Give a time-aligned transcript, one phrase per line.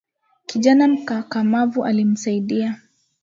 [0.45, 2.79] Kijana mkakamavu alimsaidia